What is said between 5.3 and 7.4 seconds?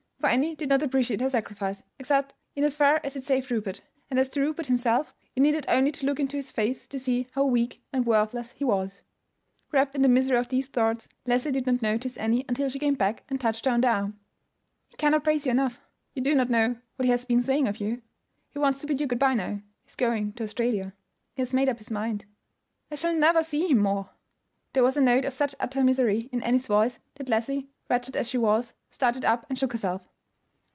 it needed only to look into his face to see